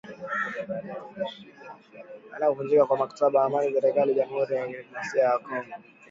Baada 2.31 2.45
ya 2.45 2.49
kuvunjika 2.51 2.85
kwa 2.85 2.97
mkataba 2.97 3.39
wa 3.39 3.45
amani 3.45 3.71
na 3.71 3.81
serikali 3.81 4.09
ya 4.11 4.15
Jamhuri 4.17 4.55
ya 4.55 4.67
kidemokrasia 4.67 5.23
ya 5.23 5.39
Kongo. 5.39 5.73